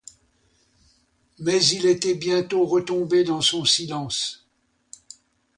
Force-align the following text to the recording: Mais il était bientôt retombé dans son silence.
Mais 1.37 1.63
il 1.63 1.85
était 1.85 2.15
bientôt 2.15 2.65
retombé 2.65 3.23
dans 3.23 3.41
son 3.41 3.65
silence. 3.65 4.47